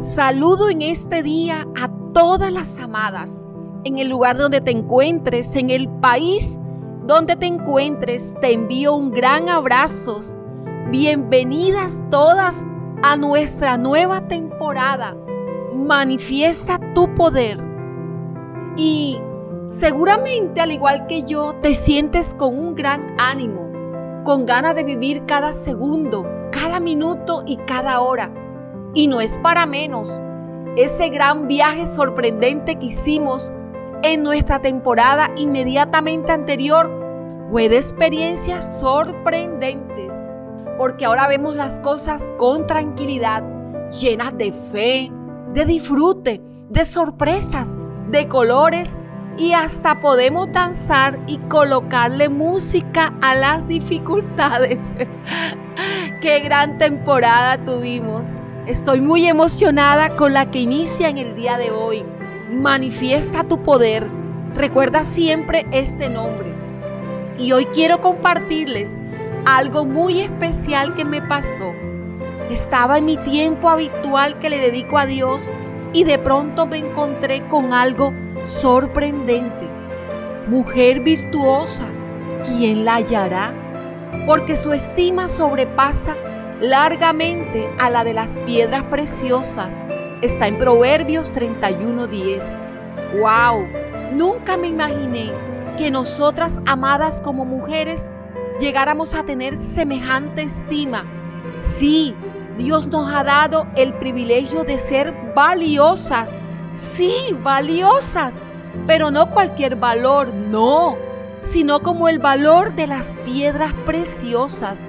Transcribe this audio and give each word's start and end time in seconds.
Saludo 0.00 0.70
en 0.70 0.80
este 0.80 1.22
día 1.22 1.68
a 1.78 1.90
todas 2.14 2.50
las 2.50 2.78
amadas, 2.78 3.46
en 3.84 3.98
el 3.98 4.08
lugar 4.08 4.38
donde 4.38 4.62
te 4.62 4.70
encuentres, 4.70 5.54
en 5.56 5.68
el 5.68 5.90
país 5.90 6.58
donde 7.06 7.36
te 7.36 7.44
encuentres, 7.44 8.32
te 8.40 8.54
envío 8.54 8.94
un 8.94 9.10
gran 9.10 9.50
abrazo. 9.50 10.18
Bienvenidas 10.90 12.02
todas 12.10 12.64
a 13.02 13.16
nuestra 13.16 13.76
nueva 13.76 14.26
temporada. 14.26 15.14
Manifiesta 15.74 16.80
tu 16.94 17.14
poder. 17.14 17.62
Y 18.78 19.18
seguramente 19.66 20.62
al 20.62 20.72
igual 20.72 21.08
que 21.08 21.24
yo, 21.24 21.56
te 21.60 21.74
sientes 21.74 22.32
con 22.32 22.58
un 22.58 22.74
gran 22.74 23.16
ánimo, 23.18 23.70
con 24.24 24.46
ganas 24.46 24.74
de 24.74 24.82
vivir 24.82 25.26
cada 25.26 25.52
segundo, 25.52 26.26
cada 26.52 26.80
minuto 26.80 27.42
y 27.46 27.58
cada 27.58 28.00
hora. 28.00 28.39
Y 28.94 29.06
no 29.06 29.20
es 29.20 29.38
para 29.38 29.66
menos 29.66 30.22
ese 30.76 31.08
gran 31.08 31.48
viaje 31.48 31.86
sorprendente 31.86 32.76
que 32.76 32.86
hicimos 32.86 33.52
en 34.02 34.22
nuestra 34.22 34.62
temporada 34.62 35.30
inmediatamente 35.36 36.32
anterior 36.32 36.90
fue 37.50 37.68
de 37.68 37.76
experiencias 37.76 38.80
sorprendentes, 38.80 40.24
porque 40.78 41.04
ahora 41.04 41.26
vemos 41.26 41.56
las 41.56 41.80
cosas 41.80 42.30
con 42.38 42.66
tranquilidad, 42.68 43.42
llenas 43.90 44.38
de 44.38 44.52
fe, 44.52 45.10
de 45.52 45.66
disfrute, 45.66 46.40
de 46.68 46.84
sorpresas, 46.84 47.76
de 48.08 48.28
colores 48.28 49.00
y 49.36 49.52
hasta 49.52 50.00
podemos 50.00 50.52
danzar 50.52 51.18
y 51.26 51.38
colocarle 51.38 52.28
música 52.28 53.12
a 53.20 53.34
las 53.34 53.66
dificultades. 53.66 54.94
Qué 56.20 56.40
gran 56.40 56.78
temporada 56.78 57.64
tuvimos. 57.64 58.40
Estoy 58.66 59.00
muy 59.00 59.26
emocionada 59.26 60.16
con 60.16 60.34
la 60.34 60.50
que 60.50 60.60
inicia 60.60 61.08
en 61.08 61.16
el 61.16 61.34
día 61.34 61.56
de 61.56 61.70
hoy. 61.70 62.04
Manifiesta 62.50 63.42
tu 63.44 63.62
poder. 63.62 64.06
Recuerda 64.54 65.02
siempre 65.02 65.66
este 65.72 66.10
nombre. 66.10 66.52
Y 67.38 67.52
hoy 67.52 67.64
quiero 67.66 68.02
compartirles 68.02 69.00
algo 69.46 69.86
muy 69.86 70.20
especial 70.20 70.94
que 70.94 71.06
me 71.06 71.22
pasó. 71.22 71.72
Estaba 72.50 72.98
en 72.98 73.06
mi 73.06 73.16
tiempo 73.16 73.70
habitual 73.70 74.38
que 74.38 74.50
le 74.50 74.58
dedico 74.58 74.98
a 74.98 75.06
Dios 75.06 75.50
y 75.94 76.04
de 76.04 76.18
pronto 76.18 76.66
me 76.66 76.76
encontré 76.76 77.48
con 77.48 77.72
algo 77.72 78.12
sorprendente. 78.42 79.68
Mujer 80.48 81.00
virtuosa, 81.00 81.86
¿quién 82.44 82.84
la 82.84 82.96
hallará? 82.96 83.54
Porque 84.26 84.54
su 84.54 84.72
estima 84.72 85.28
sobrepasa 85.28 86.14
largamente 86.60 87.68
a 87.78 87.90
la 87.90 88.04
de 88.04 88.14
las 88.14 88.38
piedras 88.40 88.84
preciosas. 88.84 89.74
Está 90.22 90.48
en 90.48 90.58
Proverbios 90.58 91.32
31:10. 91.32 92.56
¡Wow! 93.18 93.66
Nunca 94.12 94.56
me 94.56 94.68
imaginé 94.68 95.32
que 95.78 95.90
nosotras, 95.90 96.60
amadas 96.66 97.20
como 97.20 97.44
mujeres, 97.44 98.10
llegáramos 98.60 99.14
a 99.14 99.24
tener 99.24 99.56
semejante 99.56 100.42
estima. 100.42 101.04
Sí, 101.56 102.14
Dios 102.58 102.88
nos 102.88 103.10
ha 103.12 103.24
dado 103.24 103.66
el 103.76 103.94
privilegio 103.94 104.64
de 104.64 104.78
ser 104.78 105.14
valiosas. 105.34 106.28
Sí, 106.70 107.34
valiosas. 107.42 108.42
Pero 108.86 109.10
no 109.10 109.30
cualquier 109.30 109.76
valor, 109.76 110.28
no, 110.32 110.96
sino 111.40 111.80
como 111.80 112.08
el 112.08 112.18
valor 112.18 112.74
de 112.74 112.86
las 112.86 113.16
piedras 113.16 113.72
preciosas. 113.86 114.86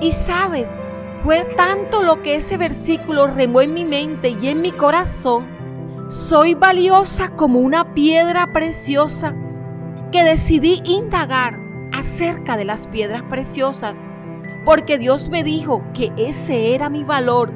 Y 0.00 0.12
sabes, 0.12 0.72
fue 1.24 1.42
tanto 1.56 2.02
lo 2.02 2.20
que 2.20 2.36
ese 2.36 2.58
versículo 2.58 3.26
remó 3.26 3.62
en 3.62 3.72
mi 3.72 3.86
mente 3.86 4.36
y 4.38 4.48
en 4.48 4.60
mi 4.60 4.72
corazón. 4.72 5.46
Soy 6.06 6.52
valiosa 6.52 7.30
como 7.30 7.60
una 7.60 7.94
piedra 7.94 8.52
preciosa 8.52 9.34
que 10.12 10.22
decidí 10.22 10.82
indagar 10.84 11.58
acerca 11.94 12.58
de 12.58 12.66
las 12.66 12.88
piedras 12.88 13.22
preciosas 13.22 14.04
porque 14.66 14.98
Dios 14.98 15.30
me 15.30 15.42
dijo 15.42 15.82
que 15.94 16.12
ese 16.18 16.74
era 16.74 16.90
mi 16.90 17.04
valor 17.04 17.52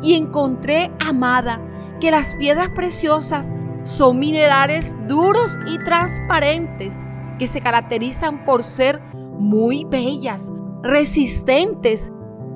y 0.00 0.14
encontré, 0.14 0.92
amada, 1.04 1.60
que 2.00 2.12
las 2.12 2.36
piedras 2.36 2.68
preciosas 2.68 3.52
son 3.82 4.20
minerales 4.20 4.94
duros 5.08 5.58
y 5.66 5.78
transparentes 5.78 7.04
que 7.36 7.48
se 7.48 7.60
caracterizan 7.60 8.44
por 8.44 8.62
ser 8.62 9.00
muy 9.10 9.84
bellas, 9.84 10.52
resistentes 10.84 12.12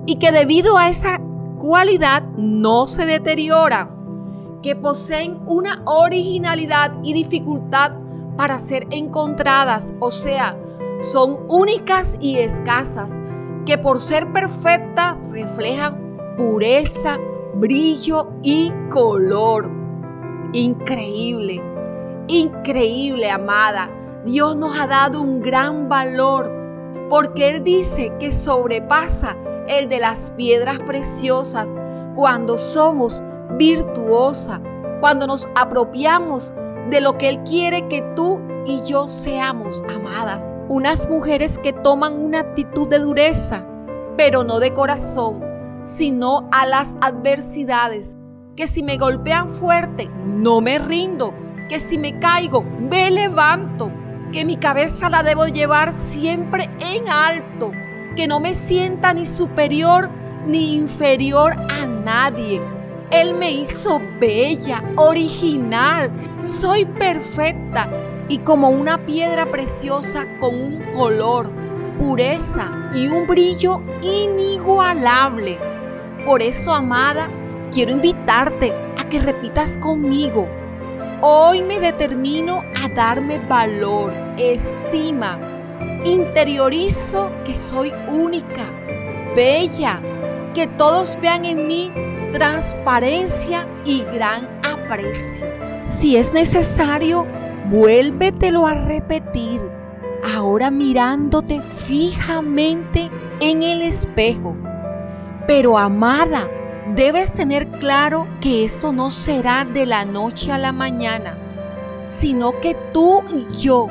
y 0.07 0.17
que 0.17 0.33
debido 0.33 0.77
a 0.77 0.89
esa 0.89 1.21
cualidad 1.59 2.25
no 2.37 2.89
se 2.89 3.07
deteriora, 3.07 3.91
que 4.63 4.77
poseen 4.77 5.41
una 5.47 5.83
originalidad 5.87 6.93
y 7.03 7.13
dificultad 7.13 7.93
para 8.37 8.59
ser 8.59 8.87
encontradas, 8.91 9.93
o 10.01 10.11
sea, 10.11 10.57
son 11.01 11.41
únicas 11.49 12.17
y 12.21 12.37
escasas, 12.37 13.21
que 13.67 13.79
por 13.79 14.01
ser 14.01 14.33
perfectas 14.33 15.17
reflejan 15.31 16.17
pureza, 16.37 17.19
brillo 17.55 18.31
y 18.43 18.73
color. 18.91 19.71
Increíble, 20.53 21.63
increíble, 22.29 23.31
amada. 23.31 23.91
Dios 24.25 24.57
nos 24.57 24.79
ha 24.79 24.87
dado 24.87 25.21
un 25.21 25.41
gran 25.41 25.89
valor 25.89 26.53
porque 27.09 27.49
Él 27.49 27.65
dice 27.65 28.13
que 28.19 28.33
sobrepasa 28.33 29.37
el 29.69 29.89
de 29.89 30.01
las 30.01 30.33
piedras 30.33 30.79
preciosas, 30.81 31.75
cuando 32.15 32.59
somos 32.59 33.23
virtuosa, 33.59 34.61
cuando 35.01 35.27
nos 35.27 35.49
apropiamos 35.55 36.53
de 36.91 37.01
lo 37.01 37.19
que 37.19 37.29
Él 37.29 37.43
quiere 37.45 37.89
que 37.89 38.03
tú 38.15 38.41
y 38.67 38.83
yo 38.87 39.09
seamos 39.09 39.83
amadas. 39.89 40.53
Unas 40.69 41.09
mujeres 41.09 41.59
que 41.59 41.73
toman 41.73 42.23
una 42.23 42.41
actitud 42.41 42.89
de 42.89 42.99
dureza, 42.99 43.67
pero 44.17 44.45
no 44.45 44.61
de 44.61 44.73
corazón, 44.73 45.43
sino 45.83 46.49
a 46.53 46.67
las 46.67 46.97
adversidades. 47.01 48.17
Que 48.57 48.67
si 48.67 48.83
me 48.83 48.99
golpean 48.99 49.49
fuerte, 49.49 50.11
no 50.27 50.61
me 50.61 50.79
rindo. 50.79 51.35
Que 51.69 51.81
si 51.81 51.99
me 51.99 52.19
caigo, 52.19 52.63
me 52.63 53.11
levanto. 53.11 53.91
Que 54.31 54.45
mi 54.45 54.57
cabeza 54.57 55.09
la 55.09 55.23
debo 55.23 55.47
llevar 55.47 55.93
siempre 55.93 56.71
en 56.81 57.09
alto 57.09 57.73
que 58.15 58.27
no 58.27 58.41
me 58.41 58.55
sienta 58.55 59.15
ni 59.15 59.27
superior 59.27 60.11
ni 60.47 60.75
inferior 60.75 61.53
a 61.53 61.87
nadie. 61.87 62.61
Él 63.11 63.35
me 63.35 63.53
hizo 63.53 64.01
bella, 64.19 64.83
original, 64.97 66.11
soy 66.45 66.85
perfecta 66.85 67.89
y 68.29 68.39
como 68.39 68.71
una 68.71 69.05
piedra 69.05 69.47
preciosa 69.47 70.27
con 70.41 70.55
un 70.55 70.83
color, 70.95 71.51
pureza 71.99 72.91
y 72.95 73.09
un 73.09 73.27
brillo 73.27 73.83
inigualable. 74.03 75.59
Por 76.25 76.41
eso, 76.41 76.73
amada, 76.73 77.29
quiero 77.71 77.93
invitarte 77.93 78.73
a 78.99 79.09
que 79.09 79.21
repitas 79.21 79.77
conmigo. 79.79 80.49
Hoy 81.21 81.63
me 81.63 81.79
determino 81.79 82.63
a 82.83 82.89
darme 82.89 83.39
valor, 83.39 84.13
estima, 84.39 85.39
Interiorizo 86.05 87.31
que 87.45 87.55
soy 87.55 87.93
única, 88.09 88.67
bella, 89.37 90.01
que 90.53 90.67
todos 90.67 91.17
vean 91.21 91.45
en 91.45 91.69
mí 91.69 91.93
transparencia 92.33 93.69
y 93.85 94.03
gran 94.03 94.49
aprecio. 94.69 95.47
Si 95.85 96.17
es 96.17 96.33
necesario, 96.33 97.25
vuélvetelo 97.71 98.67
a 98.67 98.75
repetir, 98.75 99.61
ahora 100.35 100.73
mirándote 100.73 101.61
fijamente 101.61 103.09
en 103.39 103.63
el 103.63 103.83
espejo. 103.83 104.57
Pero 105.47 105.79
amada, 105.79 106.49
debes 106.97 107.33
tener 107.33 107.69
claro 107.79 108.27
que 108.41 108.65
esto 108.65 108.93
no 108.93 109.11
será 109.11 109.65
de 109.65 109.87
la 109.87 110.05
noche 110.05 110.51
a 110.51 110.59
la 110.59 110.73
mañana, 110.73 111.35
sino 112.09 112.59
que 112.61 112.77
tú 112.93 113.23
y 113.33 113.47
yo 113.57 113.87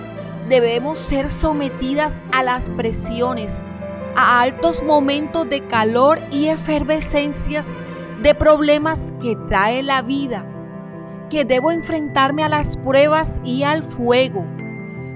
debemos 0.52 1.00
ser 1.00 1.30
sometidas 1.30 2.22
a 2.34 2.44
las 2.44 2.70
presiones, 2.72 3.62
a 4.18 4.42
altos 4.42 4.84
momentos 4.84 5.50
de 5.50 5.66
calor 5.66 6.20
y 6.30 6.48
efervescencias 6.48 7.74
de 8.22 8.36
problemas 8.36 9.14
que 9.22 9.38
trae 9.48 9.82
la 9.82 10.02
vida, 10.02 10.46
que 11.30 11.46
debo 11.46 11.72
enfrentarme 11.72 12.44
a 12.44 12.50
las 12.50 12.76
pruebas 12.76 13.40
y 13.46 13.64
al 13.64 13.82
fuego, 13.82 14.46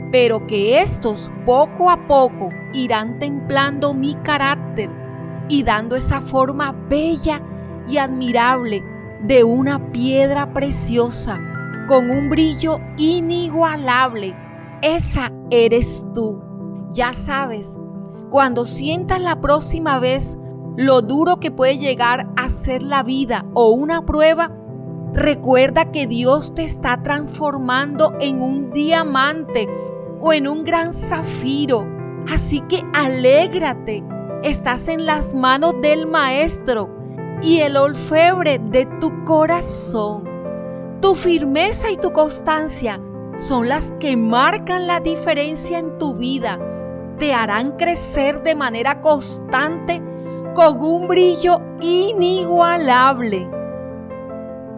pero 0.09 0.47
que 0.47 0.79
estos 0.79 1.29
poco 1.45 1.89
a 1.89 2.07
poco 2.07 2.51
irán 2.71 3.19
templando 3.19 3.93
mi 3.93 4.15
carácter 4.15 4.89
y 5.49 5.63
dando 5.63 5.97
esa 5.97 6.21
forma 6.21 6.71
bella 6.71 7.41
y 7.89 7.97
admirable 7.97 8.85
de 9.21 9.43
una 9.43 9.91
piedra 9.91 10.53
preciosa 10.53 11.41
con 11.89 12.09
un 12.09 12.29
brillo 12.29 12.79
inigualable 12.95 14.44
esa 14.81 15.31
eres 15.49 16.05
tú. 16.13 16.41
Ya 16.91 17.13
sabes, 17.13 17.79
cuando 18.29 18.65
sientas 18.65 19.21
la 19.21 19.41
próxima 19.41 19.99
vez 19.99 20.37
lo 20.77 21.01
duro 21.01 21.39
que 21.39 21.51
puede 21.51 21.77
llegar 21.77 22.27
a 22.35 22.49
ser 22.49 22.83
la 22.83 23.03
vida 23.03 23.45
o 23.53 23.69
una 23.69 24.05
prueba, 24.05 24.51
Recuerda 25.15 25.93
que 25.93 26.07
Dios 26.07 26.53
te 26.53 26.65
está 26.65 27.01
transformando 27.01 28.15
en 28.19 28.41
un 28.41 28.71
diamante 28.71 29.69
o 30.19 30.33
en 30.33 30.45
un 30.45 30.65
gran 30.65 30.91
zafiro. 30.91 31.87
Así 32.29 32.59
que 32.59 32.83
alégrate. 32.93 34.03
Estás 34.43 34.89
en 34.89 35.05
las 35.05 35.33
manos 35.33 35.75
del 35.81 36.05
Maestro 36.05 36.89
y 37.41 37.59
el 37.59 37.77
orfebre 37.77 38.59
de 38.59 38.87
tu 38.99 39.23
corazón. 39.23 40.25
Tu 41.01 41.15
firmeza 41.15 41.89
y 41.91 41.95
tu 41.95 42.11
constancia 42.11 42.99
son 43.35 43.67
las 43.67 43.91
que 43.99 44.15
marcan 44.15 44.87
la 44.87 44.99
diferencia 44.99 45.77
en 45.77 45.97
tu 45.97 46.15
vida. 46.15 46.59
Te 47.19 47.33
harán 47.33 47.73
crecer 47.73 48.43
de 48.43 48.55
manera 48.55 49.01
constante 49.01 50.01
con 50.53 50.81
un 50.81 51.07
brillo 51.07 51.59
inigualable. 51.81 53.49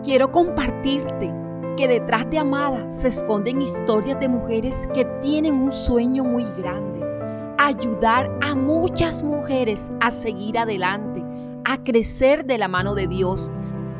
Quiero 0.03 0.31
compartirte 0.31 1.31
que 1.75 1.87
detrás 1.87 2.29
de 2.31 2.39
Amada 2.39 2.89
se 2.89 3.09
esconden 3.09 3.61
historias 3.61 4.19
de 4.19 4.27
mujeres 4.27 4.87
que 4.93 5.05
tienen 5.21 5.53
un 5.53 5.71
sueño 5.71 6.23
muy 6.23 6.43
grande. 6.57 7.05
Ayudar 7.59 8.31
a 8.41 8.55
muchas 8.55 9.23
mujeres 9.23 9.91
a 9.99 10.09
seguir 10.09 10.57
adelante, 10.57 11.23
a 11.65 11.83
crecer 11.83 12.45
de 12.45 12.57
la 12.57 12.67
mano 12.67 12.95
de 12.95 13.07
Dios. 13.07 13.51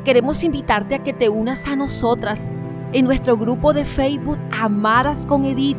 Queremos 0.04 0.42
invitarte 0.42 0.96
a 0.96 1.02
que 1.02 1.12
te 1.12 1.28
unas 1.28 1.68
a 1.68 1.76
nosotras 1.76 2.50
en 2.92 3.04
nuestro 3.04 3.36
grupo 3.36 3.72
de 3.72 3.84
Facebook 3.84 4.38
Amadas 4.60 5.24
con 5.24 5.44
Edith, 5.44 5.76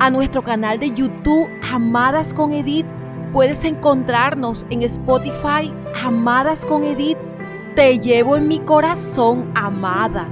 a 0.00 0.10
nuestro 0.10 0.42
canal 0.42 0.80
de 0.80 0.90
YouTube 0.90 1.48
Amadas 1.70 2.34
con 2.34 2.52
Edith. 2.52 2.86
Puedes 3.32 3.62
encontrarnos 3.62 4.66
en 4.70 4.82
Spotify 4.82 5.72
Amadas 6.02 6.64
con 6.64 6.82
Edith. 6.82 7.18
Te 7.76 8.00
llevo 8.00 8.36
en 8.36 8.48
mi 8.48 8.58
corazón, 8.58 9.52
amada. 9.54 10.28